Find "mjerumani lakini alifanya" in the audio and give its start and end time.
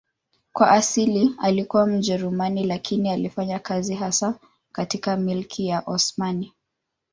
1.87-3.59